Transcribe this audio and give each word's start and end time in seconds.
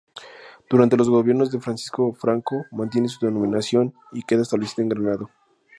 Durante 0.67 0.97
los 0.97 1.11
Gobiernos 1.11 1.51
de 1.51 1.59
Francisco 1.59 2.11
Franco 2.13 2.65
mantiene 2.71 3.07
su 3.07 3.23
denominación 3.23 3.93
y 4.11 4.23
queda 4.23 4.41
establecido 4.41 4.81
en 4.81 4.89
Granada. 4.89 5.27